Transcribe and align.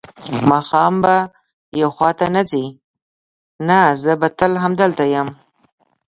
ماښام 0.49 0.93
خو 0.99 1.01
به 1.03 1.15
یو 1.81 1.89
خوا 1.95 2.09
ته 2.19 2.25
نه 2.35 2.41
ځې؟ 2.51 2.65
نه، 3.67 3.79
زه 4.03 4.11
به 4.19 4.27
تل 4.37 4.53
همدلته 4.63 5.03
یم. 5.13 5.27